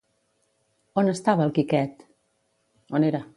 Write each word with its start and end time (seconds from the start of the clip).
On 1.01 1.11
estava 1.13 1.45
el 1.49 1.53
Quiquet? 1.59 2.03